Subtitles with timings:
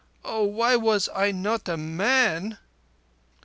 [0.25, 2.57] Oh, why was I not a man?